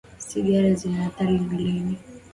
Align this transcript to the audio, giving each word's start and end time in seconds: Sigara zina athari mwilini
Sigara 0.17 0.73
zina 0.73 1.01
athari 1.07 1.37
mwilini 1.39 1.97